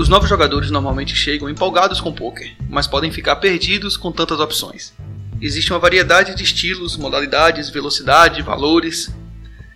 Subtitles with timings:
[0.00, 4.94] Os novos jogadores normalmente chegam empolgados com poker, mas podem ficar perdidos com tantas opções.
[5.42, 9.14] Existe uma variedade de estilos, modalidades, velocidade, valores.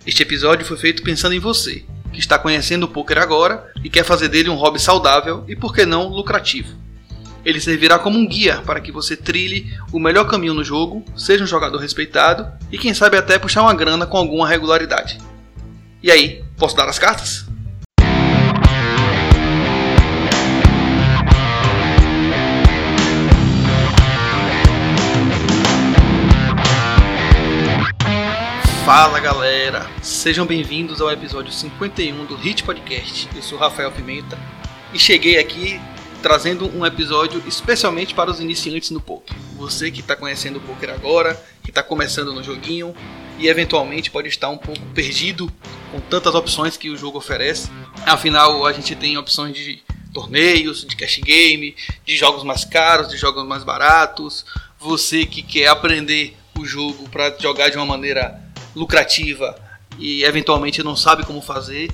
[0.03, 4.03] Este episódio foi feito pensando em você, que está conhecendo o poker agora e quer
[4.03, 6.75] fazer dele um hobby saudável e, por que não, lucrativo.
[7.45, 11.43] Ele servirá como um guia para que você trilhe o melhor caminho no jogo, seja
[11.43, 15.19] um jogador respeitado e quem sabe até puxar uma grana com alguma regularidade.
[16.01, 17.44] E aí, posso dar as cartas?
[28.85, 33.27] Fala galera, sejam bem-vindos ao episódio 51 do Hit Podcast.
[33.35, 34.37] Eu sou Rafael Pimenta
[34.93, 35.81] e cheguei aqui
[36.21, 39.35] trazendo um episódio especialmente para os iniciantes no poker.
[39.57, 42.95] Você que está conhecendo o poker agora, que está começando no joguinho
[43.39, 45.51] e eventualmente pode estar um pouco perdido
[45.91, 47.71] com tantas opções que o jogo oferece.
[48.05, 49.81] Afinal, a gente tem opções de
[50.13, 54.45] torneios, de cash game, de jogos mais caros, de jogos mais baratos.
[54.79, 58.44] Você que quer aprender o jogo para jogar de uma maneira
[58.75, 59.55] lucrativa
[59.97, 61.89] e eventualmente não sabe como fazer.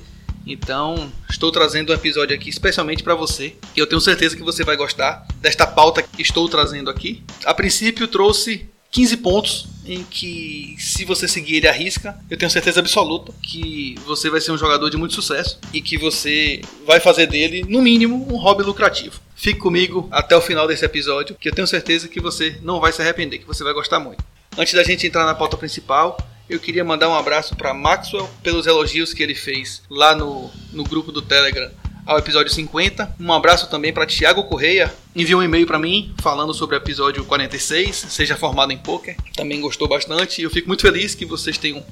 [0.46, 4.64] Então, estou trazendo um episódio aqui especialmente para você, e eu tenho certeza que você
[4.64, 7.22] vai gostar desta pauta que estou trazendo aqui.
[7.44, 12.50] A princípio, trouxe 15 pontos em que, se você seguir ele à risca, eu tenho
[12.50, 17.00] certeza absoluta que você vai ser um jogador de muito sucesso e que você vai
[17.00, 19.20] fazer dele, no mínimo, um hobby lucrativo.
[19.34, 22.92] Fique comigo até o final desse episódio, que eu tenho certeza que você não vai
[22.92, 24.22] se arrepender, que você vai gostar muito.
[24.58, 26.18] Antes da gente entrar na pauta principal,
[26.54, 30.84] eu queria mandar um abraço para Maxwell pelos elogios que ele fez lá no, no
[30.84, 31.70] grupo do Telegram
[32.04, 33.16] ao episódio 50.
[33.18, 34.92] Um abraço também para Tiago Correia.
[35.14, 39.16] Enviou um e-mail para mim falando sobre o episódio 46, seja formado em poker.
[39.34, 41.82] Também gostou bastante e eu fico muito feliz que vocês tenham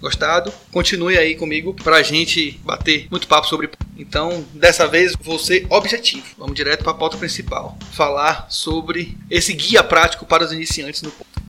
[0.00, 0.52] gostado.
[0.70, 3.70] Continue aí comigo para a gente bater muito papo sobre.
[3.96, 6.26] Então, dessa vez vou ser objetivo.
[6.38, 7.76] Vamos direto para a pauta principal.
[7.92, 11.43] Falar sobre esse guia prático para os iniciantes no poker.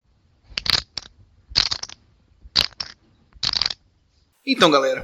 [4.45, 5.03] Então, galera,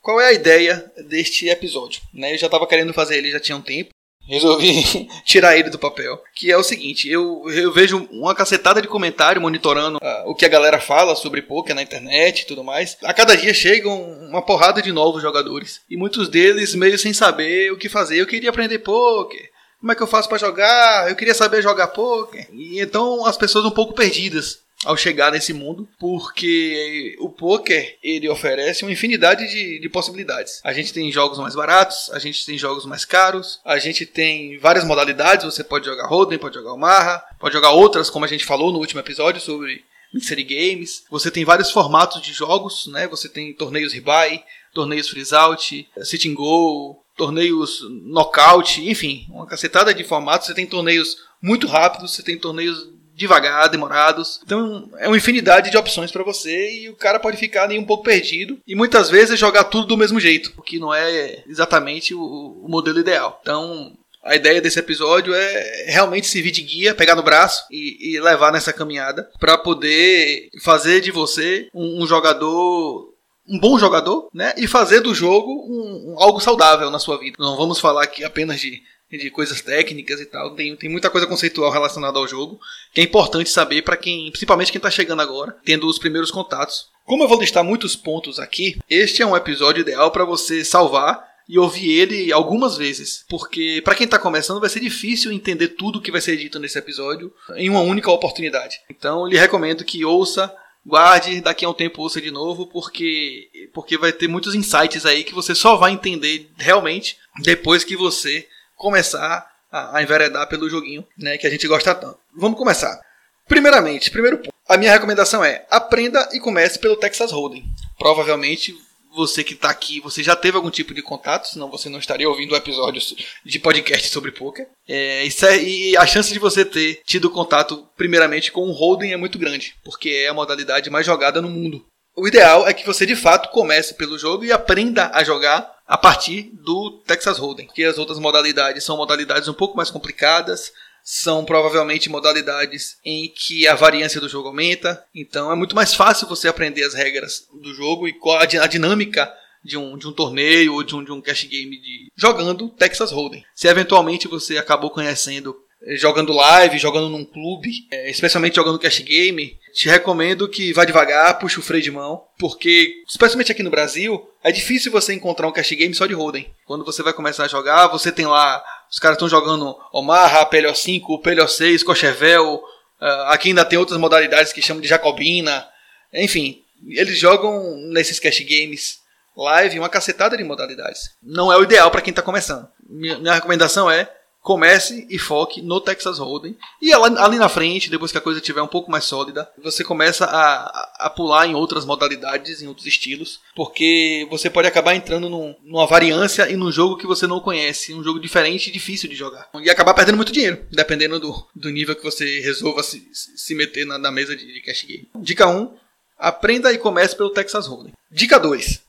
[0.00, 2.00] qual é a ideia deste episódio?
[2.14, 2.34] Né?
[2.34, 3.90] Eu já estava querendo fazer ele já tinha um tempo.
[4.28, 6.22] Resolvi tirar ele do papel.
[6.34, 10.44] Que é o seguinte: eu, eu vejo uma cacetada de comentário monitorando uh, o que
[10.44, 12.96] a galera fala sobre poker na internet e tudo mais.
[13.02, 15.80] A cada dia chegam uma porrada de novos jogadores.
[15.90, 18.20] E muitos deles meio sem saber o que fazer.
[18.20, 19.50] Eu queria aprender poker.
[19.80, 21.08] Como é que eu faço para jogar?
[21.08, 22.48] Eu queria saber jogar poker.
[22.52, 28.28] E então as pessoas um pouco perdidas ao chegar nesse mundo, porque o poker ele
[28.28, 30.60] oferece uma infinidade de, de, possibilidades.
[30.62, 34.58] A gente tem jogos mais baratos, a gente tem jogos mais caros, a gente tem
[34.58, 35.44] várias modalidades.
[35.44, 38.78] Você pode jogar Hold'em, pode jogar Omaha, pode jogar outras, como a gente falou no
[38.78, 41.04] último episódio sobre Mystery Games.
[41.10, 43.06] Você tem vários formatos de jogos, né?
[43.08, 44.42] Você tem torneios rebuy,
[44.74, 50.46] torneios freeze out, sit and go, torneios knockout, enfim, uma cacetada de formatos.
[50.46, 54.40] Você tem torneios muito rápidos, você tem torneios devagar, demorados.
[54.44, 57.84] Então é uma infinidade de opções para você e o cara pode ficar nem um
[57.84, 62.14] pouco perdido e muitas vezes jogar tudo do mesmo jeito, o que não é exatamente
[62.14, 63.40] o, o modelo ideal.
[63.40, 68.20] Então a ideia desse episódio é realmente servir de guia, pegar no braço e, e
[68.20, 73.14] levar nessa caminhada para poder fazer de você um, um jogador
[73.48, 74.52] um bom jogador, né?
[74.56, 77.36] E fazer do jogo um, um, algo saudável na sua vida.
[77.38, 80.54] Não vamos falar aqui apenas de de coisas técnicas e tal.
[80.54, 82.58] Tem, tem muita coisa conceitual relacionada ao jogo
[82.92, 86.88] que é importante saber para quem, principalmente quem está chegando agora, tendo os primeiros contatos.
[87.04, 91.24] Como eu vou listar muitos pontos aqui, este é um episódio ideal para você salvar
[91.48, 96.00] e ouvir ele algumas vezes, porque para quem está começando vai ser difícil entender tudo
[96.00, 98.80] que vai ser dito nesse episódio em uma única oportunidade.
[98.90, 100.52] Então, lhe recomendo que ouça
[100.84, 105.24] guarde, daqui a um tempo ouça de novo, porque, porque vai ter muitos insights aí
[105.24, 111.06] que você só vai entender realmente depois que você começar a, a enveredar pelo joguinho,
[111.18, 112.18] né, que a gente gosta tanto.
[112.36, 113.00] Vamos começar.
[113.48, 114.54] Primeiramente, primeiro ponto.
[114.68, 117.64] A minha recomendação é aprenda e comece pelo Texas Hold'em.
[117.98, 118.74] Provavelmente
[119.16, 122.28] você que está aqui, você já teve algum tipo de contato, senão você não estaria
[122.28, 123.14] ouvindo episódios
[123.44, 124.68] de podcast sobre poker.
[124.86, 129.16] É, é, e a chance de você ter tido contato primeiramente com o Hold'em é
[129.16, 131.84] muito grande, porque é a modalidade mais jogada no mundo.
[132.14, 135.96] O ideal é que você de fato comece pelo jogo e aprenda a jogar a
[135.96, 140.72] partir do Texas Hold'em, porque as outras modalidades são modalidades um pouco mais complicadas,
[141.02, 146.26] são provavelmente modalidades em que a variância do jogo aumenta, então é muito mais fácil
[146.26, 149.32] você aprender as regras do jogo e qual a dinâmica
[149.66, 153.12] de um, de um torneio ou de um, de um cash game de, jogando Texas
[153.12, 153.44] Hold'em.
[153.54, 155.56] Se eventualmente você acabou conhecendo
[155.94, 161.38] jogando live, jogando num clube, é, especialmente jogando cash game, te recomendo que vá devagar,
[161.38, 165.52] puxe o freio de mão, porque, especialmente aqui no Brasil, é difícil você encontrar um
[165.52, 166.50] cash game só de Holden.
[166.66, 171.22] Quando você vai começar a jogar, você tem lá, os caras estão jogando Omaha, PLO5,
[171.22, 172.54] PLO6, Cochevel,
[173.00, 175.66] uh, aqui ainda tem outras modalidades que chamam de Jacobina,
[176.12, 179.00] enfim, eles jogam nesses cash games
[179.36, 181.10] live uma cacetada de modalidades.
[181.22, 182.66] Não é o ideal para quem está começando.
[182.88, 184.10] Minha recomendação é
[184.46, 186.56] comece e foque no Texas Hold'em.
[186.80, 190.24] E ali na frente, depois que a coisa estiver um pouco mais sólida, você começa
[190.24, 195.52] a, a pular em outras modalidades, em outros estilos, porque você pode acabar entrando num,
[195.64, 199.16] numa variância e num jogo que você não conhece, um jogo diferente e difícil de
[199.16, 199.48] jogar.
[199.60, 203.84] E acabar perdendo muito dinheiro, dependendo do, do nível que você resolva se, se meter
[203.84, 205.08] na, na mesa de, de cash game.
[205.16, 205.76] Dica 1.
[206.16, 207.92] Aprenda e comece pelo Texas Hold'em.
[208.12, 208.80] Dica 2.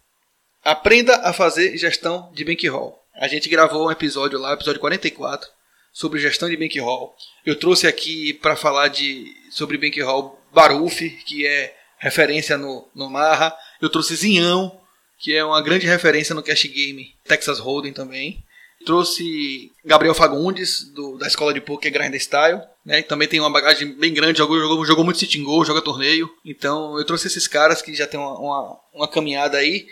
[0.63, 2.95] Aprenda a fazer gestão de bankroll.
[3.19, 5.49] A gente gravou um episódio lá, episódio 44,
[5.91, 7.15] sobre gestão de bankroll.
[7.43, 13.55] Eu trouxe aqui para falar de sobre bankroll Baruf, que é referência no, no Marra.
[13.81, 14.79] Eu trouxe Zinhão,
[15.17, 18.43] que é uma grande referência no cash game Texas Hold'em também.
[18.85, 23.01] Trouxe Gabriel Fagundes, do, da escola de poker Grind Style, né?
[23.01, 26.29] Também tem uma bagagem bem grande, jogou, jogou, jogou muito sitting goal, joga torneio.
[26.45, 29.87] Então eu trouxe esses caras que já tem uma, uma, uma caminhada aí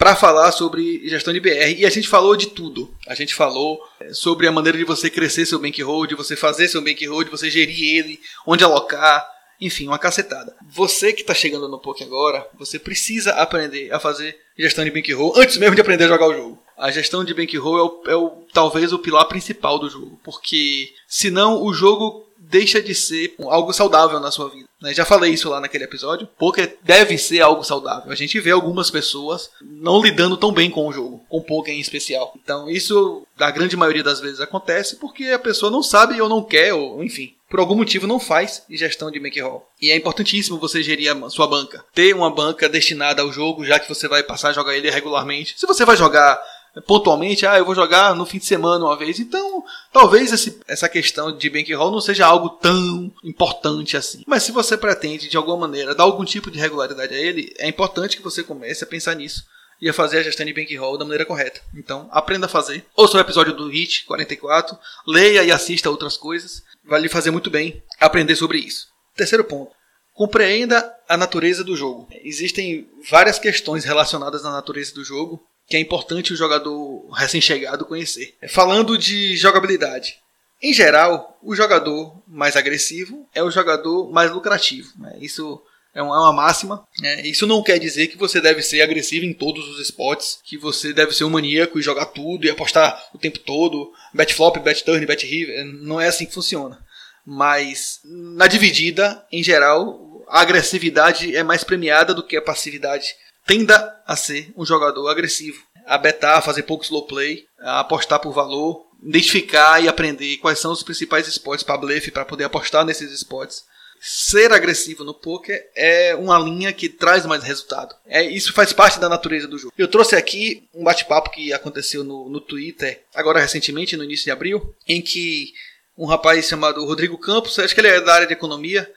[0.00, 1.76] para falar sobre gestão de BR.
[1.76, 2.90] E a gente falou de tudo.
[3.06, 6.68] A gente falou é, sobre a maneira de você crescer seu bankroll, de você fazer
[6.68, 9.28] seu bankroll, de você gerir ele, onde alocar,
[9.60, 10.56] enfim, uma cacetada.
[10.70, 15.34] Você que está chegando no poker agora, você precisa aprender a fazer gestão de bankroll
[15.36, 16.62] antes mesmo de aprender a jogar o jogo.
[16.78, 20.94] A gestão de bankroll é, o, é o, talvez o pilar principal do jogo, porque
[21.06, 24.69] senão o jogo deixa de ser algo saudável na sua vida.
[24.80, 24.94] Né?
[24.94, 26.28] Já falei isso lá naquele episódio.
[26.38, 28.10] Poker deve ser algo saudável.
[28.10, 31.80] A gente vê algumas pessoas não lidando tão bem com o jogo, com poker em
[31.80, 32.32] especial.
[32.42, 36.42] Então isso, da grande maioria das vezes, acontece porque a pessoa não sabe ou não
[36.42, 39.66] quer, ou enfim, por algum motivo não faz gestão de make roll.
[39.80, 41.84] E é importantíssimo você gerir a sua banca.
[41.92, 45.54] Ter uma banca destinada ao jogo, já que você vai passar a jogar ele regularmente.
[45.58, 46.40] Se você vai jogar
[46.86, 49.18] pontualmente, ah, eu vou jogar no fim de semana uma vez.
[49.18, 54.22] Então, talvez esse, essa questão de bankroll não seja algo tão importante assim.
[54.26, 57.68] Mas se você pretende, de alguma maneira, dar algum tipo de regularidade a ele, é
[57.68, 59.44] importante que você comece a pensar nisso
[59.80, 61.60] e a fazer a gestão de bankroll da maneira correta.
[61.74, 62.84] Então, aprenda a fazer.
[62.94, 66.62] Ouça o episódio do HIT 44, leia e assista outras coisas.
[66.84, 68.88] Vai lhe fazer muito bem aprender sobre isso.
[69.16, 69.72] Terceiro ponto.
[70.12, 72.06] Compreenda a natureza do jogo.
[72.22, 78.34] Existem várias questões relacionadas à natureza do jogo que é importante o jogador recém-chegado conhecer.
[78.48, 80.16] Falando de jogabilidade.
[80.60, 84.90] Em geral, o jogador mais agressivo é o jogador mais lucrativo.
[84.98, 85.16] Né?
[85.20, 85.62] Isso
[85.94, 86.84] é uma máxima.
[86.98, 87.22] Né?
[87.22, 90.92] Isso não quer dizer que você deve ser agressivo em todos os spots, que você
[90.92, 94.84] deve ser um maníaco e jogar tudo e apostar o tempo todo, bet flop, bet
[94.84, 95.64] turn, bet river.
[95.66, 96.84] Não é assim que funciona.
[97.24, 103.14] Mas na dividida, em geral, a agressividade é mais premiada do que a passividade
[103.50, 108.32] tenda a ser um jogador agressivo, a betar, fazer pouco slow play, a apostar por
[108.32, 113.10] valor, identificar e aprender quais são os principais spots para blefe para poder apostar nesses
[113.10, 113.64] spots.
[114.00, 117.92] Ser agressivo no poker é uma linha que traz mais resultado.
[118.06, 119.74] É, isso faz parte da natureza do jogo.
[119.76, 124.30] Eu trouxe aqui um bate-papo que aconteceu no, no Twitter, agora recentemente, no início de
[124.30, 125.52] abril, em que
[125.98, 128.88] um rapaz chamado Rodrigo Campos, acho que ele é da área de economia,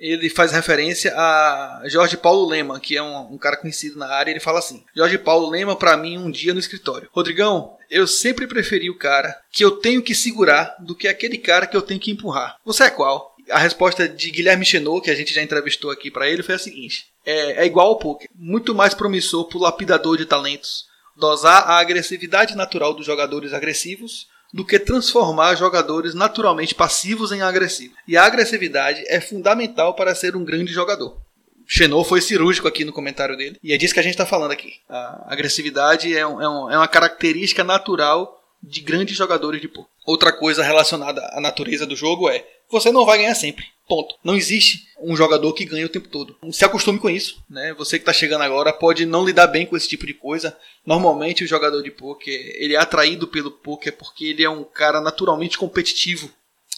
[0.00, 4.30] ele faz referência a Jorge Paulo Lema, que é um, um cara conhecido na área.
[4.30, 7.08] Ele fala assim: Jorge Paulo Lema, para mim, um dia no escritório.
[7.12, 11.66] Rodrigão, eu sempre preferi o cara que eu tenho que segurar do que aquele cara
[11.66, 12.56] que eu tenho que empurrar.
[12.64, 13.36] Você é qual?
[13.50, 16.58] A resposta de Guilherme Chenot, que a gente já entrevistou aqui para ele, foi a
[16.58, 20.88] seguinte: é, é igual ao poker, muito mais promissor pro lapidador de talentos
[21.20, 27.96] dosar a agressividade natural dos jogadores agressivos do que transformar jogadores naturalmente passivos em agressivos.
[28.06, 31.16] E a agressividade é fundamental para ser um grande jogador.
[31.66, 33.56] Xenô foi cirúrgico aqui no comentário dele.
[33.62, 34.80] E é disso que a gente está falando aqui.
[34.88, 39.88] A agressividade é, um, é, um, é, uma característica natural de grandes jogadores de poker.
[40.04, 43.64] Outra coisa relacionada à natureza do jogo é: você não vai ganhar sempre.
[43.88, 44.14] Ponto.
[44.22, 46.36] Não existe um jogador que ganha o tempo todo.
[46.52, 47.74] Se acostume com isso, né?
[47.74, 50.56] Você que está chegando agora pode não lidar bem com esse tipo de coisa.
[50.86, 55.00] Normalmente o jogador de poker, ele é atraído pelo poker porque ele é um cara
[55.00, 56.30] naturalmente competitivo.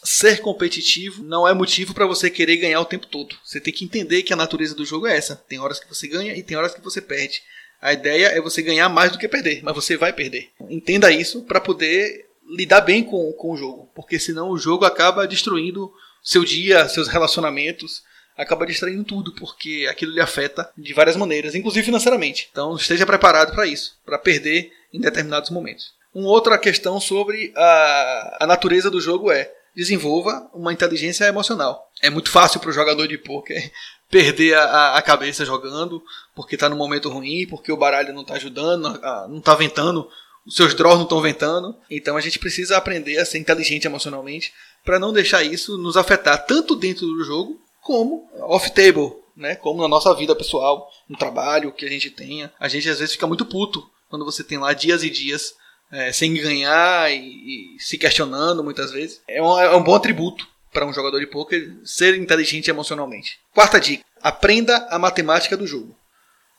[0.02, 3.36] Ser competitivo não é motivo para você querer ganhar o tempo todo.
[3.44, 5.36] Você tem que entender que a natureza do jogo é essa.
[5.36, 7.42] Tem horas que você ganha e tem horas que você perde.
[7.80, 10.48] A ideia é você ganhar mais do que perder, mas você vai perder.
[10.70, 15.26] Entenda isso para poder lidar bem com, com o jogo, porque senão o jogo acaba
[15.26, 18.02] destruindo seu dia, seus relacionamentos,
[18.36, 22.48] acaba distraindo tudo, porque aquilo lhe afeta de várias maneiras, inclusive financeiramente.
[22.50, 25.94] Então esteja preparado para isso, para perder em determinados momentos.
[26.14, 31.90] Uma outra questão sobre a, a natureza do jogo é desenvolva uma inteligência emocional.
[32.02, 33.70] É muito fácil para o jogador de poker
[34.10, 36.02] perder a, a cabeça jogando,
[36.34, 40.06] porque está no momento ruim, porque o baralho não está ajudando, não está ventando,
[40.46, 41.76] os seus draws não estão ventando.
[41.90, 44.52] Então a gente precisa aprender a ser inteligente emocionalmente
[44.84, 49.56] para não deixar isso nos afetar tanto dentro do jogo como off-table, né?
[49.56, 52.52] Como na nossa vida pessoal, no trabalho que a gente tenha.
[52.58, 55.54] A gente às vezes fica muito puto quando você tem lá dias e dias
[55.90, 59.20] é, sem ganhar e, e, se questionando muitas vezes.
[59.28, 63.38] É um, é um bom atributo para um jogador de poker ser inteligente emocionalmente.
[63.54, 65.96] Quarta dica: aprenda a matemática do jogo.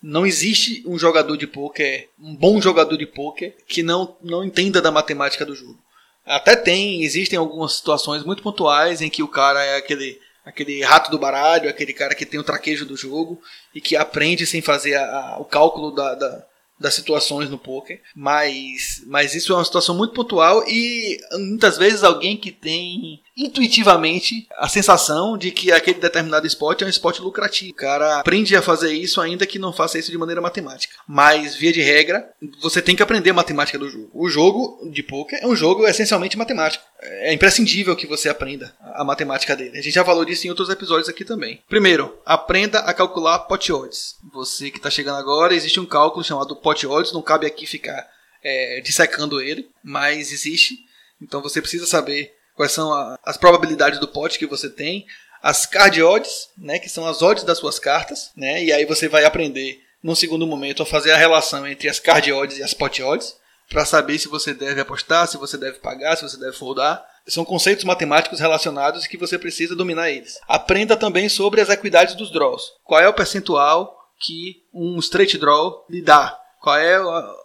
[0.03, 4.81] Não existe um jogador de poker, um bom jogador de poker, que não, não entenda
[4.81, 5.79] da matemática do jogo.
[6.25, 11.10] Até tem, existem algumas situações muito pontuais em que o cara é aquele aquele rato
[11.10, 13.41] do baralho, aquele cara que tem o traquejo do jogo
[13.74, 16.45] e que aprende sem fazer a, a, o cálculo da, da,
[16.77, 22.03] das situações no poker, mas, mas isso é uma situação muito pontual e muitas vezes
[22.03, 27.72] alguém que tem intuitivamente a sensação de que aquele determinado esporte é um esporte lucrativo.
[27.72, 30.94] O cara aprende a fazer isso ainda que não faça isso de maneira matemática.
[31.08, 32.30] Mas, via de regra,
[32.62, 34.10] você tem que aprender a matemática do jogo.
[34.13, 36.84] O jogo de poker é um jogo essencialmente matemático.
[37.02, 39.78] É imprescindível que você aprenda a matemática dele.
[39.78, 41.62] A gente já falou disso em outros episódios aqui também.
[41.68, 44.16] Primeiro, aprenda a calcular pot odds.
[44.32, 48.08] Você que está chegando agora, existe um cálculo chamado pot odds, não cabe aqui ficar
[48.44, 50.78] é, dissecando ele, mas existe.
[51.22, 55.05] Então você precisa saber quais são a, as probabilidades do pote que você tem,
[55.41, 59.07] as card odds, né, que são as odds das suas cartas, né, e aí você
[59.07, 62.74] vai aprender no segundo momento a fazer a relação entre as card odds e as
[62.74, 63.36] pot odds
[63.69, 67.03] para saber se você deve apostar, se você deve pagar, se você deve foldar.
[67.27, 70.38] São conceitos matemáticos relacionados que você precisa dominar eles.
[70.48, 72.74] Aprenda também sobre as equidades dos draws.
[72.83, 76.38] Qual é o percentual que um straight draw lhe dá?
[76.62, 77.00] Qual é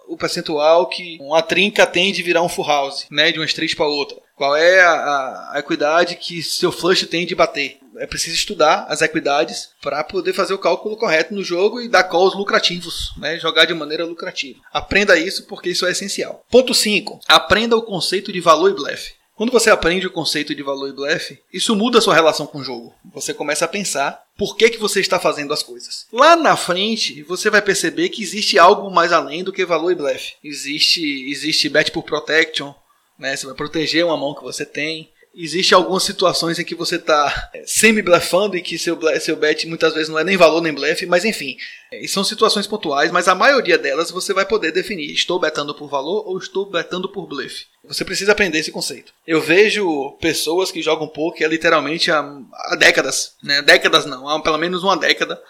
[0.06, 3.74] o percentual que uma trinca tem de virar um full house, né, de uma straight
[3.74, 4.16] para outra?
[4.38, 7.78] Qual é a, a, equidade que seu flush tem de bater?
[7.96, 12.04] É preciso estudar as equidades para poder fazer o cálculo correto no jogo e dar
[12.04, 13.36] calls lucrativos, né?
[13.40, 14.60] jogar de maneira lucrativa.
[14.72, 16.46] Aprenda isso porque isso é essencial.
[16.48, 17.18] Ponto 5.
[17.26, 19.18] Aprenda o conceito de valor e blefe.
[19.34, 22.58] Quando você aprende o conceito de valor e blefe, isso muda a sua relação com
[22.58, 22.94] o jogo.
[23.12, 26.06] Você começa a pensar por que, que você está fazendo as coisas.
[26.12, 29.96] Lá na frente, você vai perceber que existe algo mais além do que valor e
[29.96, 30.34] blefe.
[30.44, 32.72] Existe, existe bet por protection,
[33.18, 33.36] né?
[33.36, 35.10] Você vai proteger uma mão que você tem.
[35.34, 39.92] Existem algumas situações em que você está é, semi-blefando e que seu, seu bet muitas
[39.92, 41.56] vezes não é nem valor nem blefe, mas enfim,
[41.92, 45.88] é, são situações pontuais, mas a maioria delas você vai poder definir: estou betando por
[45.88, 47.66] valor ou estou betando por blefe.
[47.84, 49.12] Você precisa aprender esse conceito.
[49.26, 52.20] Eu vejo pessoas que jogam poker literalmente há,
[52.52, 53.62] há décadas, né?
[53.62, 55.40] décadas não, há pelo menos uma década,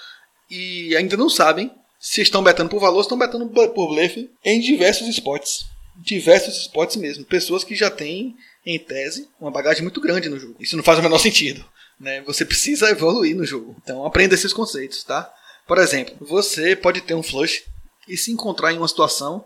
[0.51, 4.61] e ainda não sabem se estão betando por valor ou estão betando por blefe em
[4.61, 5.65] diversos esportes
[5.99, 7.25] diversos esportes mesmo.
[7.25, 10.57] Pessoas que já têm, em tese, uma bagagem muito grande no jogo.
[10.61, 11.65] Isso não faz o menor sentido.
[11.99, 12.23] Né?
[12.23, 13.77] Você precisa evoluir no jogo.
[13.83, 15.33] Então aprenda esses conceitos, tá?
[15.67, 17.65] Por exemplo, você pode ter um flush
[18.09, 19.45] e se encontrar em uma situação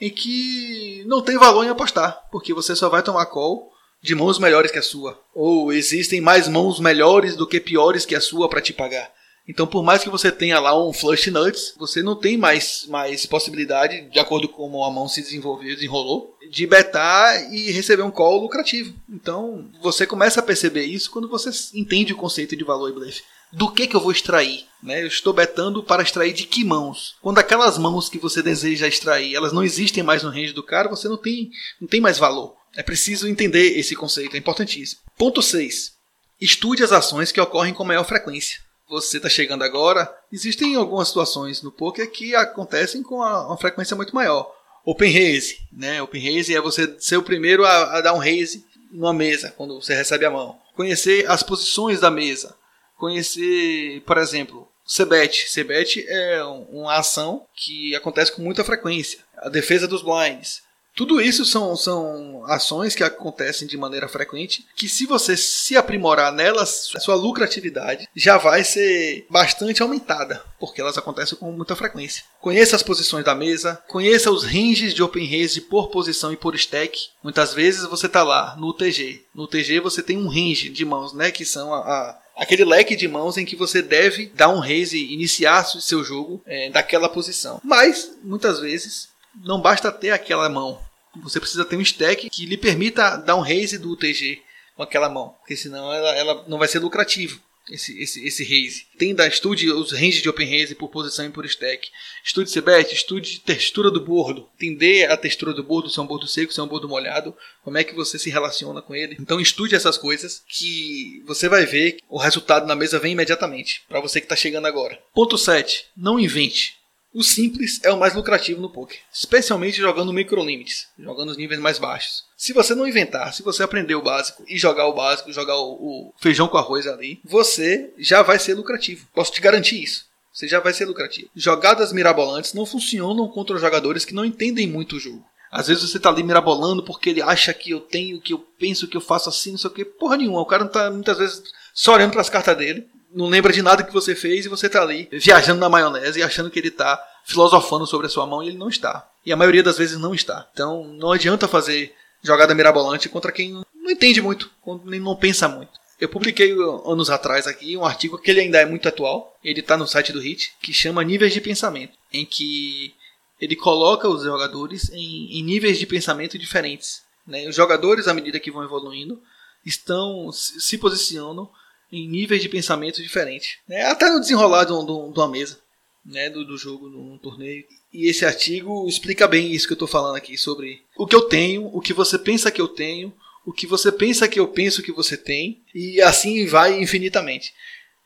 [0.00, 3.70] em que não tem valor em apostar, porque você só vai tomar call
[4.02, 5.20] de mãos melhores que a sua.
[5.34, 9.12] Ou existem mais mãos melhores do que piores que a sua para te pagar.
[9.48, 13.26] Então, por mais que você tenha lá um flush nuts, você não tem mais, mais
[13.26, 18.10] possibilidade, de acordo com como a mão se desenvolveu, desenrolou, de betar e receber um
[18.10, 18.94] call lucrativo.
[19.08, 23.22] Então, você começa a perceber isso quando você entende o conceito de valor e blefe.
[23.52, 24.66] Do que que eu vou extrair?
[24.82, 25.02] Né?
[25.02, 27.16] Eu estou betando para extrair de que mãos?
[27.20, 30.88] Quando aquelas mãos que você deseja extrair, elas não existem mais no range do cara,
[30.88, 32.54] você não tem, não tem mais valor.
[32.76, 35.00] É preciso entender esse conceito, é importantíssimo.
[35.18, 35.94] Ponto 6.
[36.40, 41.62] Estude as ações que ocorrem com maior frequência você está chegando agora, existem algumas situações
[41.62, 44.52] no poker que acontecem com uma frequência muito maior.
[44.84, 46.02] Open raise, né?
[46.02, 49.80] Open raise é você ser o primeiro a, a dar um raise numa mesa quando
[49.80, 50.58] você recebe a mão.
[50.74, 52.56] Conhecer as posições da mesa.
[52.96, 55.46] Conhecer, por exemplo, CBET.
[55.54, 59.20] CBET é uma ação que acontece com muita frequência.
[59.36, 60.62] A defesa dos blinds.
[60.96, 66.32] Tudo isso são, são ações que acontecem de maneira frequente, que se você se aprimorar
[66.32, 72.24] nelas, sua lucratividade já vai ser bastante aumentada, porque elas acontecem com muita frequência.
[72.40, 76.54] Conheça as posições da mesa, conheça os ranges de open raise por posição e por
[76.54, 77.08] stack.
[77.22, 79.24] Muitas vezes você está lá no UTG.
[79.34, 82.96] No UTG você tem um range de mãos, né, que são a, a aquele leque
[82.96, 87.06] de mãos em que você deve dar um raise e iniciar seu jogo é, daquela
[87.06, 87.60] posição.
[87.62, 89.10] Mas, muitas vezes,
[89.44, 90.80] não basta ter aquela mão.
[91.22, 94.42] Você precisa ter um stack que lhe permita dar um raise do UTG
[94.76, 97.40] com aquela mão, porque senão ela, ela não vai ser lucrativo.
[97.70, 98.86] esse, esse, esse raise.
[98.98, 101.88] Tenda, estude os ranges de open raise por posição e por stack.
[102.24, 104.48] Estude CBET, estude textura do bordo.
[104.54, 107.34] Entender a textura do bordo, se é um bordo seco, se é um bordo molhado,
[107.62, 109.16] como é que você se relaciona com ele.
[109.20, 114.00] Então estude essas coisas que você vai ver o resultado na mesa vem imediatamente, para
[114.00, 114.98] você que está chegando agora.
[115.14, 115.86] Ponto 7.
[115.96, 116.79] Não invente.
[117.12, 121.76] O simples é o mais lucrativo no poker, especialmente jogando microlimites, jogando os níveis mais
[121.76, 122.24] baixos.
[122.36, 125.72] Se você não inventar, se você aprender o básico e jogar o básico, jogar o,
[125.72, 129.08] o feijão com arroz ali, você já vai ser lucrativo.
[129.12, 130.06] Posso te garantir isso.
[130.32, 131.28] Você já vai ser lucrativo.
[131.34, 135.24] Jogadas mirabolantes não funcionam contra jogadores que não entendem muito o jogo.
[135.50, 138.86] Às vezes você tá ali mirabolando porque ele acha que eu tenho, que eu penso,
[138.86, 139.84] que eu faço assim, não sei o que.
[139.84, 140.40] Porra nenhuma.
[140.40, 141.42] O cara não tá muitas vezes
[141.74, 144.68] só olhando para as cartas dele não lembra de nada que você fez e você
[144.68, 148.42] tá ali viajando na maionese e achando que ele tá filosofando sobre a sua mão
[148.42, 149.08] e ele não está.
[149.24, 150.48] E a maioria das vezes não está.
[150.52, 154.50] Então não adianta fazer jogada mirabolante contra quem não entende muito,
[154.84, 155.80] nem não pensa muito.
[156.00, 156.52] Eu publiquei
[156.86, 160.12] anos atrás aqui um artigo que ele ainda é muito atual, ele está no site
[160.12, 162.94] do HIT, que chama Níveis de Pensamento, em que
[163.38, 167.02] ele coloca os jogadores em, em níveis de pensamento diferentes.
[167.26, 167.46] Né?
[167.46, 169.20] Os jogadores, à medida que vão evoluindo,
[169.64, 171.50] estão se posicionam
[171.92, 173.58] em níveis de pensamento diferentes.
[173.68, 173.82] Né?
[173.84, 175.58] Até no desenrolar de, de, de uma mesa
[176.04, 177.64] né, do, do jogo num torneio.
[177.92, 181.22] E esse artigo explica bem isso que eu estou falando aqui sobre o que eu
[181.22, 183.12] tenho, o que você pensa que eu tenho,
[183.44, 187.52] o que você pensa que eu penso que você tem, e assim vai infinitamente.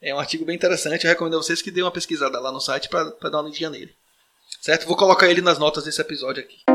[0.01, 2.61] É um artigo bem interessante, eu recomendo a vocês que dêem uma pesquisada lá no
[2.61, 3.95] site para dar uma lidinha nele.
[4.61, 4.87] Certo?
[4.87, 6.74] Vou colocar ele nas notas desse episódio aqui.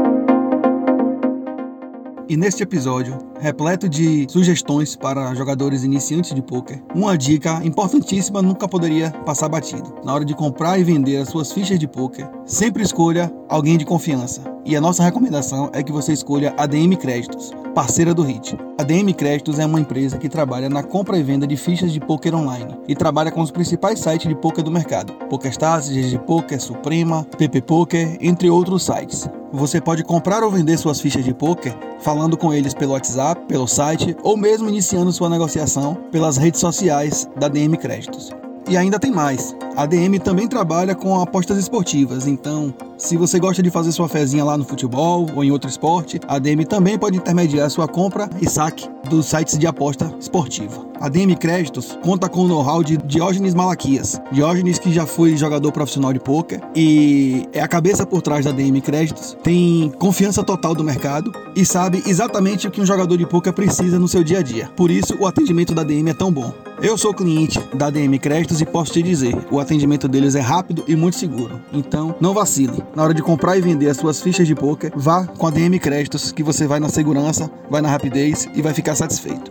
[2.30, 8.68] E neste episódio, repleto de sugestões para jogadores iniciantes de poker, uma dica importantíssima nunca
[8.68, 9.96] poderia passar batido.
[10.04, 13.84] Na hora de comprar e vender as suas fichas de poker, sempre escolha alguém de
[13.84, 14.44] confiança.
[14.64, 18.56] E a nossa recomendação é que você escolha a DM Créditos, parceira do HIT.
[18.78, 22.00] A DM Créditos é uma empresa que trabalha na compra e venda de fichas de
[22.00, 26.62] poker online e trabalha com os principais sites de poker do mercado: PokerStars, GG Poker,
[26.62, 29.28] Suprema, PP Poker, entre outros sites.
[29.52, 33.68] Você pode comprar ou vender suas fichas de poker falando com eles pelo WhatsApp, pelo
[33.68, 38.32] site ou mesmo iniciando sua negociação pelas redes sociais da DM Créditos.
[38.70, 39.56] E ainda tem mais.
[39.76, 44.44] A DM também trabalha com apostas esportivas, então, se você gosta de fazer sua fezinha
[44.44, 48.48] lá no futebol ou em outro esporte, a DM também pode intermediar sua compra e
[48.48, 50.88] saque dos sites de aposta esportiva.
[51.02, 54.22] A DM Créditos conta com o know-how de Diógenes Malaquias.
[54.32, 58.52] Diógenes que já foi jogador profissional de poker e é a cabeça por trás da
[58.52, 63.26] DM Créditos, tem confiança total do mercado e sabe exatamente o que um jogador de
[63.26, 64.70] poker precisa no seu dia a dia.
[64.76, 66.54] Por isso, o atendimento da DM é tão bom.
[66.82, 70.84] Eu sou cliente da DM Créditos e posso te dizer, o atendimento deles é rápido
[70.88, 71.60] e muito seguro.
[71.74, 72.82] Então, não vacile.
[72.96, 75.78] Na hora de comprar e vender as suas fichas de poker, vá com a DM
[75.78, 79.50] Créditos que você vai na segurança, vai na rapidez e vai ficar satisfeito.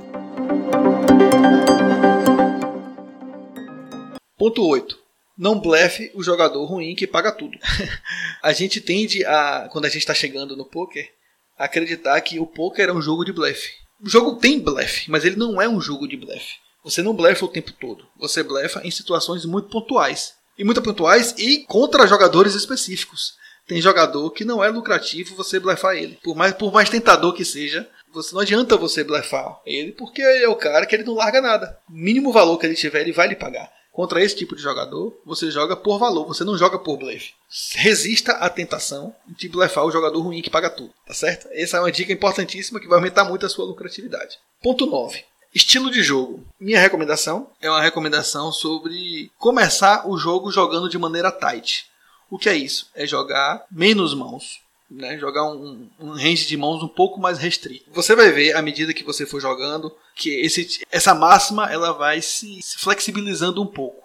[4.36, 4.98] Ponto 8.
[5.38, 7.56] Não blefe o jogador ruim que paga tudo.
[8.42, 11.08] a gente tende a, quando a gente está chegando no poker,
[11.56, 13.70] a acreditar que o poker é um jogo de blefe.
[14.04, 16.56] O jogo tem blefe, mas ele não é um jogo de blefe.
[16.84, 18.06] Você não blefa o tempo todo.
[18.18, 20.34] Você blefa em situações muito pontuais.
[20.58, 23.34] E muito pontuais e contra jogadores específicos.
[23.66, 26.18] Tem jogador que não é lucrativo você blefar ele.
[26.22, 30.44] Por mais, por mais tentador que seja, você não adianta você blefar ele, porque ele
[30.44, 31.78] é o cara que ele não larga nada.
[31.88, 33.70] O mínimo valor que ele tiver, ele vai lhe pagar.
[33.98, 37.32] Contra esse tipo de jogador, você joga por valor, você não joga por blefe.
[37.74, 41.48] Resista à tentação de blefar o jogador ruim que paga tudo, tá certo?
[41.50, 44.38] Essa é uma dica importantíssima que vai aumentar muito a sua lucratividade.
[44.62, 45.24] Ponto 9.
[45.52, 46.46] Estilo de jogo.
[46.60, 51.86] Minha recomendação é uma recomendação sobre começar o jogo jogando de maneira tight.
[52.30, 52.88] O que é isso?
[52.94, 54.60] É jogar menos mãos.
[54.90, 57.90] Né, jogar um, um, range de mãos um pouco mais restrito.
[57.92, 62.22] Você vai ver à medida que você for jogando que esse, essa máxima ela vai
[62.22, 64.02] se, se flexibilizando um pouco.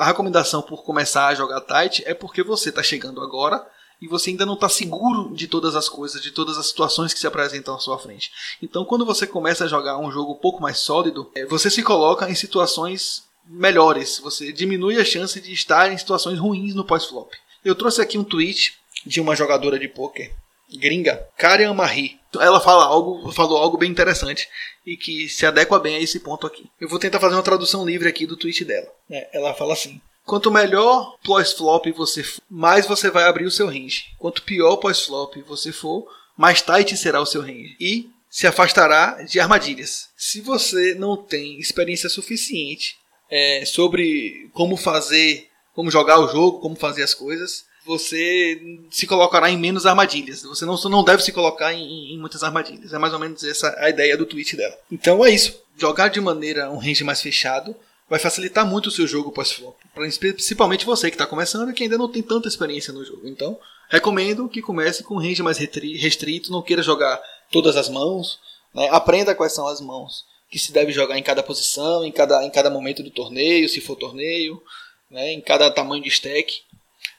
[0.00, 3.64] A recomendação por começar a jogar tight é porque você está chegando agora
[4.00, 7.20] e você ainda não está seguro de todas as coisas, de todas as situações que
[7.20, 8.30] se apresentam à sua frente.
[8.62, 11.82] Então, quando você começa a jogar um jogo um pouco mais sólido, é, você se
[11.82, 17.32] coloca em situações melhores, você diminui a chance de estar em situações ruins no pós-flop.
[17.64, 20.32] Eu trouxe aqui um tweet de uma jogadora de poker
[20.78, 22.18] gringa, Karen Marie.
[22.34, 24.48] Ela fala algo, falou algo bem interessante
[24.84, 26.68] e que se adequa bem a esse ponto aqui.
[26.80, 28.88] Eu vou tentar fazer uma tradução livre aqui do tweet dela.
[29.10, 33.66] É, ela fala assim: Quanto melhor pós-flop você for, mais você vai abrir o seu
[33.66, 34.04] range.
[34.18, 37.76] Quanto pior pós-flop você for, mais tight será o seu range.
[37.80, 40.08] E se afastará de armadilhas.
[40.16, 42.96] Se você não tem experiência suficiente
[43.30, 49.50] é, sobre como fazer, como jogar o jogo, como fazer as coisas, você se colocará
[49.50, 50.42] em menos armadilhas.
[50.42, 52.92] Você não, não deve se colocar em, em, muitas armadilhas.
[52.92, 54.76] É mais ou menos essa a ideia do tweet dela.
[54.90, 55.60] Então é isso.
[55.76, 57.74] Jogar de maneira um range mais fechado
[58.08, 59.76] vai facilitar muito o seu jogo pós-flop.
[59.94, 63.26] Principalmente você que está começando e que ainda não tem tanta experiência no jogo.
[63.26, 67.20] Então, recomendo que comece com range mais restrito, não queira jogar
[67.50, 68.38] todas as mãos,
[68.74, 68.88] né?
[68.90, 72.50] aprenda quais são as mãos que se deve jogar em cada posição, em cada, em
[72.50, 74.62] cada momento do torneio, se for torneio,
[75.10, 75.32] né?
[75.32, 76.62] em cada tamanho de stack,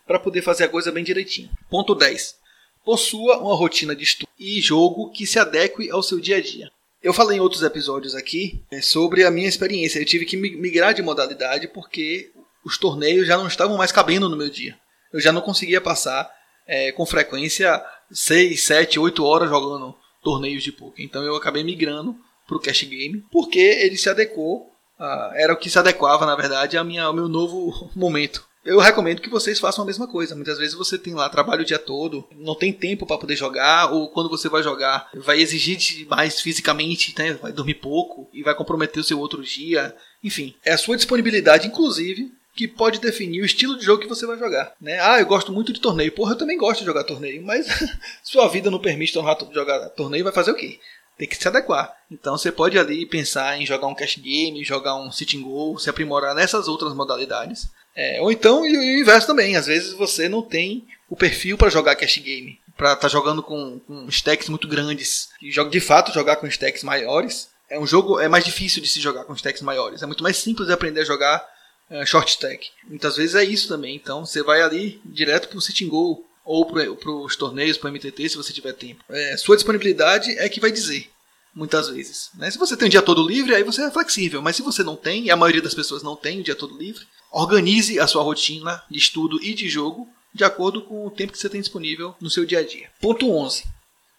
[0.06, 1.50] para poder fazer a coisa bem direitinho.
[1.70, 2.36] Ponto 10.
[2.84, 6.70] Possua uma rotina de estudo e jogo que se adeque ao seu dia a dia.
[7.02, 10.00] Eu falei em outros episódios aqui é, sobre a minha experiência.
[10.00, 12.32] Eu tive que migrar de modalidade porque
[12.64, 14.78] os torneios já não estavam mais cabendo no meu dia.
[15.14, 16.30] Eu já não conseguia passar
[16.68, 21.06] é, com frequência 6, 7, 8 horas jogando torneios de poker.
[21.06, 22.16] Então eu acabei migrando
[22.48, 24.72] para o cash game, porque ele se adequou,
[25.34, 28.46] era o que se adequava, na verdade, minha, ao meu novo momento.
[28.66, 30.36] Eu recomendo que vocês façam a mesma coisa.
[30.36, 33.94] Muitas vezes você tem lá trabalho o dia todo, não tem tempo para poder jogar,
[33.94, 37.34] ou quando você vai jogar, vai exigir mais fisicamente, né?
[37.34, 39.96] vai dormir pouco e vai comprometer o seu outro dia.
[40.24, 44.26] Enfim, é a sua disponibilidade, inclusive, que pode definir o estilo de jogo que você
[44.26, 44.74] vai jogar.
[44.82, 45.00] Né?
[45.00, 46.12] Ah, eu gosto muito de torneio.
[46.12, 47.68] Porra, eu também gosto de jogar torneio, mas
[48.24, 50.80] sua vida não permite jogar torneio, vai fazer o quê?
[51.18, 51.94] tem que se adequar.
[52.12, 55.90] Então você pode ali pensar em jogar um cash game, jogar um sitting goal, se
[55.90, 57.70] aprimorar nessas outras modalidades.
[57.96, 59.56] É, ou então e o inverso também.
[59.56, 63.42] Às vezes você não tem o perfil para jogar cash game, para estar tá jogando
[63.42, 65.30] com, com stacks muito grandes.
[65.42, 68.88] E joga de fato jogar com stacks maiores é um jogo é mais difícil de
[68.88, 70.02] se jogar com stacks maiores.
[70.02, 71.46] É muito mais simples de aprender a jogar
[71.90, 72.70] uh, short stack.
[72.88, 73.96] Muitas vezes é isso também.
[73.96, 77.92] Então você vai ali direto para o sitting goal ou para os torneios, para o
[77.92, 79.04] MTT, se você tiver tempo.
[79.10, 81.10] É, sua disponibilidade é que vai dizer,
[81.56, 82.30] muitas vezes.
[82.36, 82.52] Né?
[82.52, 84.44] Se você tem o dia todo livre, aí você é flexível.
[84.44, 86.78] Mas se você não tem, e a maioria das pessoas não tem o dia todo
[86.78, 87.04] livre,
[87.36, 91.38] organize a sua rotina de estudo e de jogo de acordo com o tempo que
[91.38, 92.90] você tem disponível no seu dia a dia.
[93.02, 93.66] Ponto 11.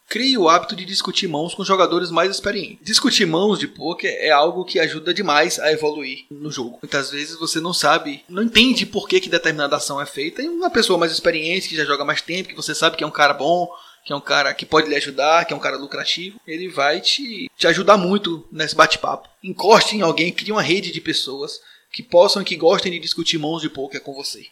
[0.06, 2.84] Crie o hábito de discutir mãos com jogadores mais experientes.
[2.84, 6.78] Discutir mãos de poker é algo que ajuda demais a evoluir no jogo.
[6.82, 10.48] Muitas vezes você não sabe, não entende por que, que determinada ação é feita, e
[10.48, 13.10] uma pessoa mais experiente, que já joga mais tempo, que você sabe que é um
[13.10, 13.68] cara bom,
[14.04, 17.00] que é um cara que pode lhe ajudar, que é um cara lucrativo, ele vai
[17.00, 19.28] te, te ajudar muito nesse bate-papo.
[19.42, 21.60] Encoste em alguém, crie uma rede de pessoas
[21.96, 24.46] que possam e que gostem de discutir mãos de poker com você.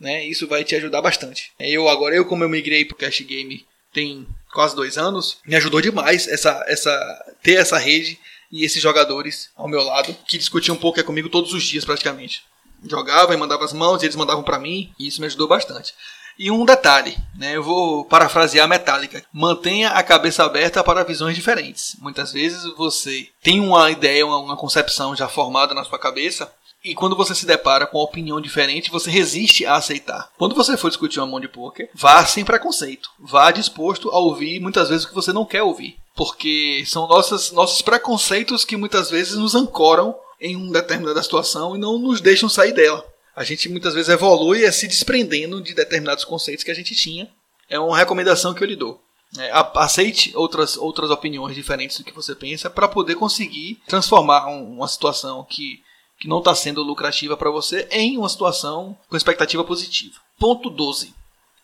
[0.00, 0.24] Né?
[0.24, 1.52] Isso vai te ajudar bastante.
[1.56, 5.80] Eu agora, eu como eu migrei pro Cash Game tem quase dois anos, me ajudou
[5.80, 8.18] demais essa, essa, ter essa rede
[8.50, 12.42] e esses jogadores ao meu lado que discutiam pouco comigo todos os dias praticamente.
[12.84, 15.94] Jogava e mandava as mãos, e eles mandavam para mim, e isso me ajudou bastante.
[16.36, 19.24] E um detalhe, né, eu vou parafrasear a Metallica.
[19.32, 21.96] Mantenha a cabeça aberta para visões diferentes.
[22.00, 26.52] Muitas vezes você tem uma ideia, uma concepção já formada na sua cabeça,
[26.90, 30.30] e quando você se depara com uma opinião diferente, você resiste a aceitar.
[30.38, 33.10] Quando você for discutir uma mão de poker, vá sem preconceito.
[33.18, 35.98] Vá disposto a ouvir muitas vezes o que você não quer ouvir.
[36.16, 41.78] Porque são nossas, nossos preconceitos que muitas vezes nos ancoram em uma determinada situação e
[41.78, 43.04] não nos deixam sair dela.
[43.36, 47.30] A gente muitas vezes evolui é se desprendendo de determinados conceitos que a gente tinha.
[47.68, 49.00] É uma recomendação que eu lhe dou.
[49.38, 54.72] É, aceite outras, outras opiniões diferentes do que você pensa para poder conseguir transformar um,
[54.72, 55.82] uma situação que
[56.18, 60.16] que não está sendo lucrativa para você em uma situação com expectativa positiva.
[60.38, 61.14] Ponto 12.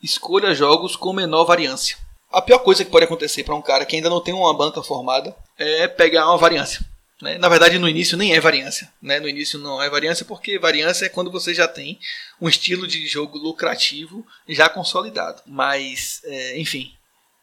[0.02, 1.96] Escolha jogos com menor variância.
[2.30, 4.82] A pior coisa que pode acontecer para um cara que ainda não tem uma banca
[4.82, 6.84] formada é pegar uma variância.
[7.22, 7.38] Né?
[7.38, 8.92] Na verdade, no início nem é variância.
[9.00, 9.20] Né?
[9.20, 11.98] No início não é variância porque variância é quando você já tem
[12.40, 15.42] um estilo de jogo lucrativo já consolidado.
[15.46, 16.92] Mas, é, enfim,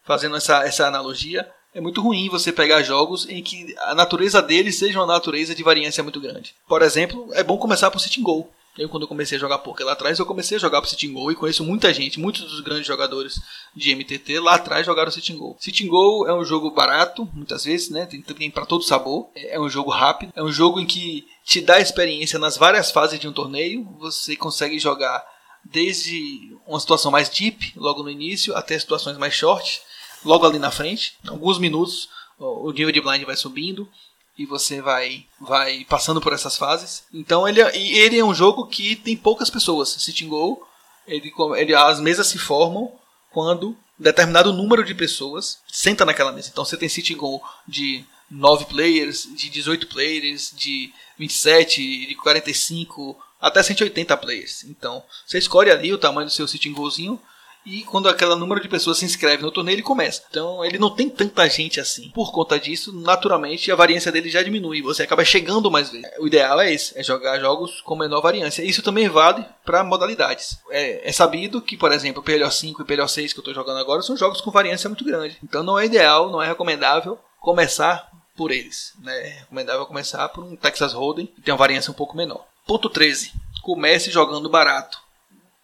[0.04, 4.76] fazendo essa, essa analogia, é muito ruim você pegar jogos em que a natureza deles
[4.76, 6.54] seja uma natureza de variância muito grande.
[6.68, 8.48] Por exemplo, é bom começar por Sitting Go.
[8.78, 11.30] Eu, quando comecei a jogar poker lá atrás, eu comecei a jogar pro Sitting Go
[11.30, 13.38] e conheço muita gente, muitos dos grandes jogadores
[13.76, 15.56] de MTT lá atrás jogaram Sitting Go.
[15.60, 18.06] Sitting Go é um jogo barato, muitas vezes, né?
[18.06, 19.28] Tem, tem para todo sabor.
[19.34, 23.20] É um jogo rápido, é um jogo em que te dá experiência nas várias fases
[23.20, 23.86] de um torneio.
[23.98, 25.22] Você consegue jogar
[25.62, 29.82] desde uma situação mais deep, logo no início, até situações mais short
[30.24, 31.14] logo ali na frente.
[31.26, 32.08] Alguns minutos
[32.38, 33.88] o nível de blind vai subindo
[34.36, 37.04] e você vai vai passando por essas fases.
[37.12, 39.90] Então ele, é, ele é um jogo que tem poucas pessoas.
[39.90, 40.66] Sitting Go,
[41.06, 42.92] ele, ele, as mesas se formam
[43.30, 46.50] quando determinado número de pessoas senta naquela mesa.
[46.50, 53.16] Então você tem Sitting Go de 9 players, de 18 players, de 27, de 45,
[53.40, 54.64] até 180 players.
[54.64, 57.20] Então você escolhe ali o tamanho do seu Sitting Gozinho
[57.64, 60.22] e quando aquele número de pessoas se inscreve no torneio, ele começa.
[60.28, 62.10] Então ele não tem tanta gente assim.
[62.10, 64.82] Por conta disso, naturalmente a variância dele já diminui.
[64.82, 66.10] Você acaba chegando mais vezes.
[66.18, 68.62] O ideal é esse: é jogar jogos com menor variância.
[68.62, 70.58] Isso também vale para modalidades.
[70.70, 73.78] É, é, sabido que, por exemplo, o PLO5 e o PLO6 que eu estou jogando
[73.78, 75.38] agora são jogos com variância muito grande.
[75.42, 78.92] Então não é ideal, não é recomendável começar por eles.
[79.00, 79.16] Né?
[79.18, 82.44] É recomendável começar por um Texas Hold'em que tem uma variância um pouco menor.
[82.66, 83.32] Ponto 13.
[83.62, 84.98] Comece jogando barato.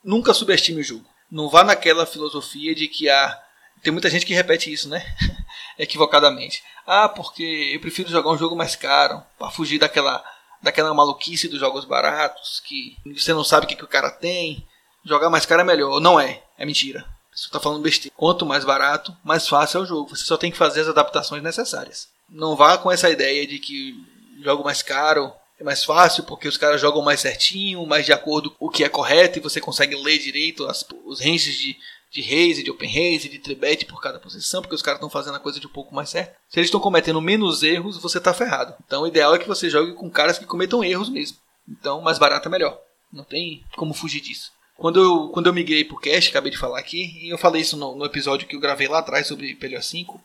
[0.04, 1.04] Nunca subestime o jogo.
[1.30, 3.38] Não vá naquela filosofia de que há.
[3.82, 5.04] Tem muita gente que repete isso, né?
[5.78, 6.62] Equivocadamente.
[6.86, 10.24] Ah, porque eu prefiro jogar um jogo mais caro para fugir daquela
[10.60, 14.66] daquela maluquice dos jogos baratos que você não sabe o que, que o cara tem.
[15.04, 16.00] Jogar mais caro é melhor.
[16.00, 16.42] Não é.
[16.56, 17.04] É mentira.
[17.32, 18.14] Você está falando besteira.
[18.16, 20.16] Quanto mais barato, mais fácil é o jogo.
[20.16, 22.08] Você só tem que fazer as adaptações necessárias.
[22.28, 23.94] Não vá com essa ideia de que
[24.42, 28.50] jogo mais caro é mais fácil porque os caras jogam mais certinho, mais de acordo
[28.50, 31.76] com o que é correto e você consegue ler direito as, os ranges de,
[32.10, 35.34] de raise, de open raise, de tribet por cada posição, porque os caras estão fazendo
[35.34, 36.36] a coisa de um pouco mais certo.
[36.48, 38.74] Se eles estão cometendo menos erros, você está ferrado.
[38.86, 41.38] Então o ideal é que você jogue com caras que cometam erros mesmo.
[41.68, 42.80] Então mais barato é melhor.
[43.12, 44.52] Não tem como fugir disso.
[44.76, 47.76] Quando eu, quando eu migrei pro cash, acabei de falar aqui, e eu falei isso
[47.76, 50.20] no, no episódio que eu gravei lá atrás sobre PLO 5,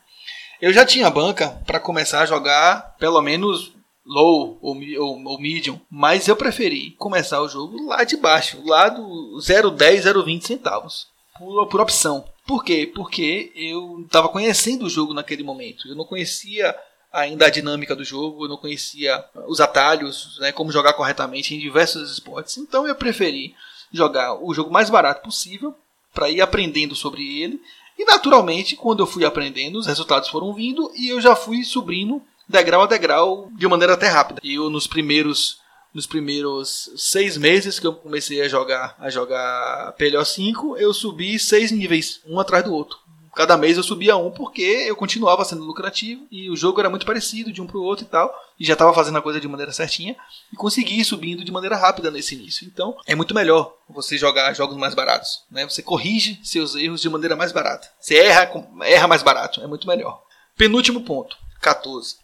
[0.62, 3.74] eu já tinha banca para começar a jogar pelo menos
[4.06, 8.90] low ou, ou, ou, medium, mas eu preferi começar o jogo lá de baixo, lá
[8.90, 12.26] do 0,10, 0,20 centavos, por, por opção.
[12.46, 12.92] Por quê?
[12.94, 15.88] Porque eu estava conhecendo o jogo naquele momento.
[15.88, 16.76] Eu não conhecia
[17.12, 21.60] ainda a dinâmica do jogo, eu não conhecia os atalhos, né, como jogar corretamente em
[21.60, 22.58] diversos esportes.
[22.58, 23.56] Então eu preferi
[23.92, 25.74] jogar o jogo mais barato possível
[26.14, 27.62] para ir aprendendo sobre ele.
[27.98, 32.22] E naturalmente, quando eu fui aprendendo, os resultados foram vindo e eu já fui subindo
[32.48, 34.40] degrau a degrau de maneira até rápida.
[34.44, 35.62] E eu nos primeiros
[35.94, 41.38] nos primeiros seis meses que eu comecei a jogar a jogar PLO 5, eu subi
[41.38, 42.98] seis níveis, um atrás do outro.
[43.36, 47.06] Cada mês eu subia um porque eu continuava sendo lucrativo e o jogo era muito
[47.06, 48.32] parecido de um para o outro e tal.
[48.60, 50.16] E já estava fazendo a coisa de maneira certinha
[50.52, 52.68] e consegui ir subindo de maneira rápida nesse início.
[52.68, 55.44] Então é muito melhor você jogar jogos mais baratos.
[55.50, 55.68] Né?
[55.68, 57.90] Você corrige seus erros de maneira mais barata.
[58.00, 58.52] Você erra,
[58.84, 59.62] erra mais barato.
[59.62, 60.22] É muito melhor.
[60.56, 62.23] Penúltimo ponto, 14.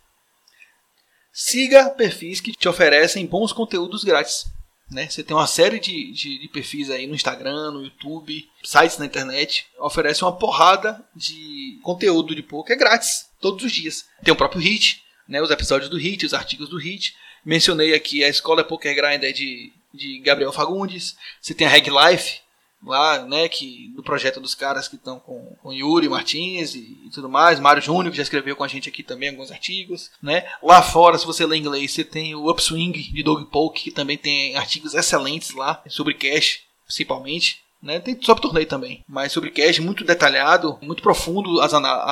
[1.41, 4.43] Siga perfis que te oferecem bons conteúdos grátis.
[4.91, 5.07] Né?
[5.07, 9.05] Você tem uma série de, de, de, perfis aí no Instagram, no YouTube, sites na
[9.05, 14.03] internet, oferece uma porrada de conteúdo de poker grátis, todos os dias.
[14.21, 15.41] Tem o próprio Hit, né?
[15.41, 17.15] os episódios do Hit, os artigos do Hit.
[17.45, 21.15] Mencionei aqui a Escola Poker Grinder de, de Gabriel Fagundes.
[21.39, 22.41] Você tem a Reg Life,
[22.83, 27.09] lá, né, que do projeto dos caras que estão com, com Yuri Martins e, e,
[27.09, 30.45] tudo mais, Mário Júnior que já escreveu com a gente aqui também alguns artigos, né?
[30.63, 34.17] Lá fora, se você lê inglês, você tem o Upswing de Doug Polk, que também
[34.17, 37.61] tem artigos excelentes lá sobre cash, principalmente.
[37.81, 41.71] Né, tem sobre torneio também, mas sobre cash muito detalhado, muito profundo, as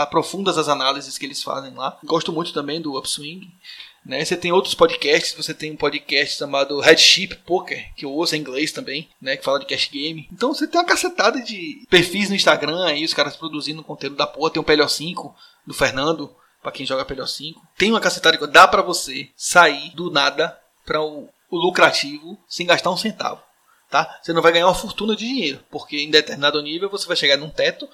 [0.09, 1.97] profundas as análises que eles fazem lá.
[2.05, 3.51] Gosto muito também do Upswing.
[4.07, 4.23] Né?
[4.23, 8.39] Você tem outros podcasts, você tem um podcast chamado Headship Poker, que eu ouço em
[8.39, 9.35] inglês também, né?
[9.35, 10.29] que fala de cash game.
[10.31, 14.25] Então você tem uma cacetada de perfis no Instagram aí, os caras produzindo conteúdo da
[14.25, 14.49] porra.
[14.49, 15.33] Tem o PLO5
[15.65, 17.55] do Fernando, para quem joga PLO5.
[17.77, 22.65] Tem uma cacetada de dá para você sair do nada para o, o lucrativo sem
[22.65, 23.41] gastar um centavo.
[23.89, 24.19] Tá?
[24.21, 27.35] Você não vai ganhar uma fortuna de dinheiro, porque em determinado nível você vai chegar
[27.35, 27.87] num teto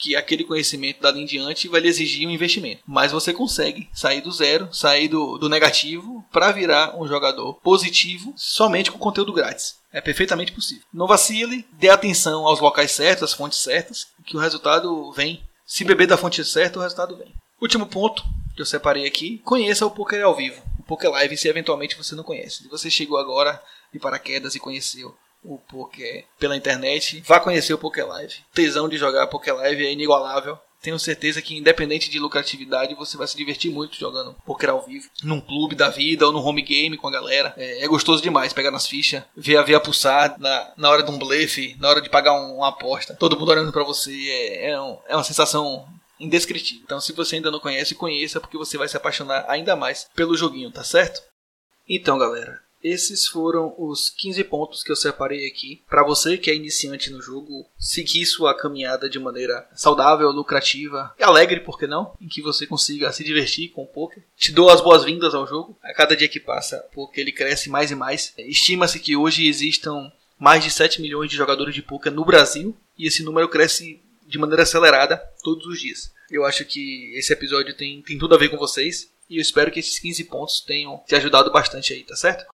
[0.00, 2.82] que aquele conhecimento dado em diante vai lhe exigir um investimento.
[2.86, 8.32] Mas você consegue sair do zero, sair do, do negativo para virar um jogador positivo
[8.34, 9.78] somente com conteúdo grátis.
[9.92, 10.84] É perfeitamente possível.
[10.92, 15.42] Não vacile, dê atenção aos locais certos, às fontes certas, que o resultado vem.
[15.66, 17.34] Se beber da fonte certa, o resultado vem.
[17.60, 18.24] Último ponto
[18.56, 22.14] que eu separei aqui: conheça o poker ao vivo, o poker live, se eventualmente você
[22.14, 22.62] não conhece.
[22.62, 27.78] Se você chegou agora de paraquedas e conheceu o poker pela internet, vá conhecer o
[27.78, 28.34] Poker Live.
[28.50, 30.58] O tesão de jogar Poker Live é inigualável.
[30.82, 35.10] Tenho certeza que, independente de lucratividade, você vai se divertir muito jogando poker ao vivo,
[35.22, 37.52] num clube da vida ou no home game com a galera.
[37.56, 41.10] É, é gostoso demais pegar nas fichas, ver a veia pulsar na, na hora de
[41.10, 43.14] um blefe, na hora de pagar um, uma aposta.
[43.14, 44.10] Todo mundo olhando para você.
[44.10, 45.86] É, é, um, é uma sensação
[46.18, 46.82] indescritível.
[46.84, 50.36] Então, se você ainda não conhece, conheça, porque você vai se apaixonar ainda mais pelo
[50.36, 51.22] joguinho, tá certo?
[51.86, 56.54] Então, galera, esses foram os 15 pontos que eu separei aqui para você que é
[56.54, 62.14] iniciante no jogo seguir sua caminhada de maneira saudável, lucrativa e alegre, por que não?
[62.20, 64.22] Em que você consiga se divertir com o poker.
[64.36, 65.76] Te dou as boas-vindas ao jogo.
[65.82, 68.32] A cada dia que passa, porque ele cresce mais e mais.
[68.38, 73.06] Estima-se que hoje existam mais de 7 milhões de jogadores de poker no Brasil e
[73.06, 76.12] esse número cresce de maneira acelerada todos os dias.
[76.30, 79.70] Eu acho que esse episódio tem, tem tudo a ver com vocês e eu espero
[79.70, 82.46] que esses 15 pontos tenham te ajudado bastante aí, tá certo?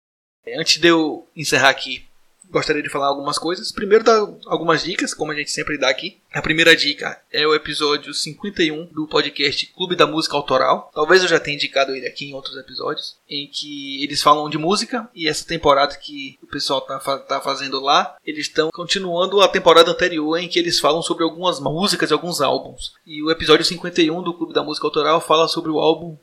[0.55, 2.07] Antes de eu encerrar aqui,
[2.49, 3.71] gostaria de falar algumas coisas.
[3.71, 6.17] Primeiro, dar algumas dicas, como a gente sempre dá aqui.
[6.31, 10.91] A primeira dica é o episódio 51 do podcast Clube da Música Autoral.
[10.93, 14.57] Talvez eu já tenha indicado ele aqui em outros episódios, em que eles falam de
[14.57, 19.47] música e essa temporada que o pessoal tá, tá fazendo lá, eles estão continuando a
[19.47, 22.93] temporada anterior em que eles falam sobre algumas músicas e alguns álbuns.
[23.05, 26.17] E o episódio 51 do Clube da Música Autoral fala sobre o álbum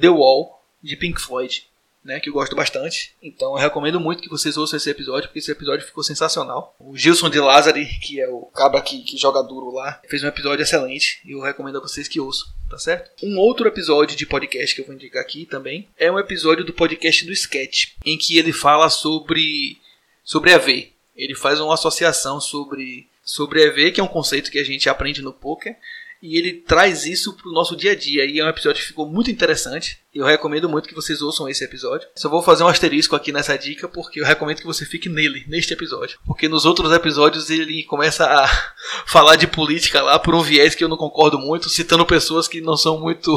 [0.00, 1.66] The Wall de Pink Floyd.
[2.04, 3.14] Né, que eu gosto bastante.
[3.22, 6.74] Então eu recomendo muito que vocês ouçam esse episódio, porque esse episódio ficou sensacional.
[6.78, 10.28] O Gilson de Lázari, que é o cabra que, que joga duro lá, fez um
[10.28, 13.10] episódio excelente e eu recomendo a vocês que ouçam, tá certo?
[13.22, 16.72] Um outro episódio de podcast que eu vou indicar aqui também é um episódio do
[16.72, 19.78] podcast do Sketch, em que ele fala sobre
[20.24, 20.92] sobre EV.
[21.16, 25.20] Ele faz uma associação sobre sobre EV, que é um conceito que a gente aprende
[25.20, 25.76] no poker,
[26.22, 28.24] e ele traz isso pro nosso dia a dia.
[28.24, 29.98] E é um episódio que ficou muito interessante.
[30.14, 32.08] Eu recomendo muito que vocês ouçam esse episódio.
[32.16, 35.44] Só vou fazer um asterisco aqui nessa dica, porque eu recomendo que você fique nele,
[35.46, 36.18] neste episódio.
[36.26, 38.48] Porque nos outros episódios ele começa a
[39.06, 42.60] falar de política lá por um viés que eu não concordo muito, citando pessoas que
[42.60, 43.36] não são muito,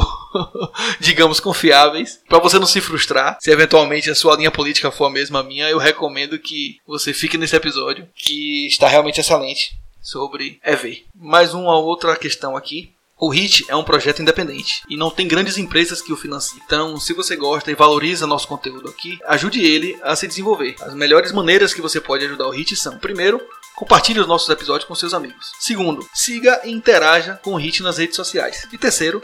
[0.98, 2.20] digamos, confiáveis.
[2.28, 5.68] Para você não se frustrar, se eventualmente a sua linha política for a mesma minha,
[5.68, 11.04] eu recomendo que você fique nesse episódio, que está realmente excelente sobre EV.
[11.14, 12.92] Mais uma outra questão aqui.
[13.18, 16.60] O HIT é um projeto independente e não tem grandes empresas que o financiem.
[16.66, 20.74] Então, se você gosta e valoriza nosso conteúdo aqui, ajude ele a se desenvolver.
[20.80, 23.40] As melhores maneiras que você pode ajudar o HIT são: primeiro,
[23.76, 25.52] compartilhe os nossos episódios com seus amigos.
[25.60, 28.66] Segundo, siga e interaja com o HIT nas redes sociais.
[28.72, 29.22] E terceiro,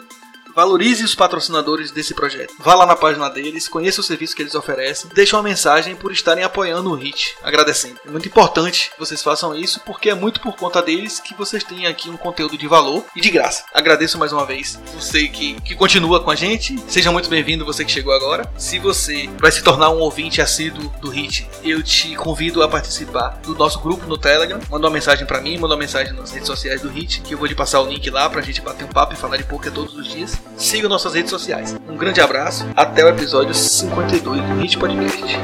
[0.54, 2.54] Valorize os patrocinadores desse projeto.
[2.58, 6.12] Vá lá na página deles, conheça o serviço que eles oferecem, deixe uma mensagem por
[6.12, 8.00] estarem apoiando o HIT, agradecendo.
[8.06, 11.62] É muito importante que vocês façam isso, porque é muito por conta deles que vocês
[11.62, 13.64] têm aqui um conteúdo de valor e de graça.
[13.72, 16.76] Agradeço mais uma vez você que, que continua com a gente.
[16.88, 18.50] Seja muito bem-vindo você que chegou agora.
[18.56, 23.38] Se você vai se tornar um ouvinte assíduo do HIT, eu te convido a participar
[23.42, 24.60] do nosso grupo no Telegram.
[24.70, 27.38] Manda uma mensagem para mim, manda uma mensagem nas redes sociais do HIT, que eu
[27.38, 29.72] vou te passar o link lá pra gente bater um papo e falar de poker
[29.72, 31.76] todos os dias siga nossas redes sociais.
[31.88, 35.38] Um grande abraço, até o episódio 52 do Hit Podcast.